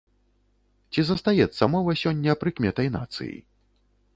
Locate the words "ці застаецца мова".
0.95-1.91